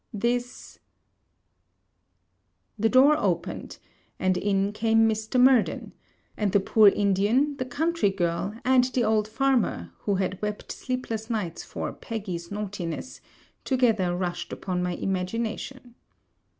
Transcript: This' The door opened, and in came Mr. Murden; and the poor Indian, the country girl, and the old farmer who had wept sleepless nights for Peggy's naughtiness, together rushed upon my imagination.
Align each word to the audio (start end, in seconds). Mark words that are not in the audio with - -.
This' 0.15 0.79
The 2.79 2.89
door 2.89 3.15
opened, 3.19 3.77
and 4.19 4.35
in 4.35 4.71
came 4.73 5.07
Mr. 5.07 5.39
Murden; 5.39 5.93
and 6.35 6.51
the 6.53 6.59
poor 6.59 6.87
Indian, 6.87 7.55
the 7.57 7.65
country 7.65 8.09
girl, 8.09 8.55
and 8.65 8.83
the 8.85 9.03
old 9.03 9.27
farmer 9.27 9.91
who 9.99 10.15
had 10.15 10.41
wept 10.41 10.71
sleepless 10.71 11.29
nights 11.29 11.63
for 11.63 11.93
Peggy's 11.93 12.49
naughtiness, 12.49 13.21
together 13.63 14.15
rushed 14.15 14.51
upon 14.51 14.81
my 14.81 14.93
imagination. 14.95 15.93